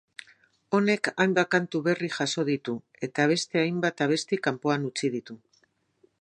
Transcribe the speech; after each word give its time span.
Honek 0.77 1.09
hainbat 1.23 1.49
kantu 1.55 1.81
berri 1.87 2.09
jaso 2.15 2.45
ditu 2.47 2.75
eta 3.09 3.27
beste 3.33 3.61
hainbat 3.65 4.03
abesti 4.07 4.41
kanpoan 4.49 4.89
utzi 4.91 5.13
ditu. 5.19 5.39